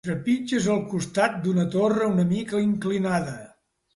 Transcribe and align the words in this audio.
Trepitges 0.07 0.69
al 0.75 0.79
costat 0.93 1.35
d'una 1.43 1.67
torre 1.77 2.09
una 2.13 2.25
mica 2.31 2.65
inclinada. 2.69 3.37